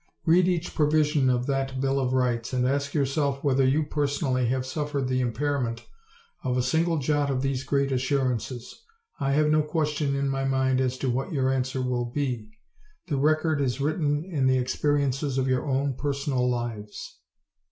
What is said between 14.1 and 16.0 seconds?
in the experiences of your own